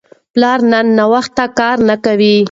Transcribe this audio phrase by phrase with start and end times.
[0.33, 2.35] پلار نن ناوخته کار نه کوي.